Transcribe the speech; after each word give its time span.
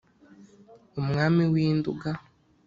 umwami 0.99 1.43
w’i 1.51 1.65
nduga. 1.77 2.11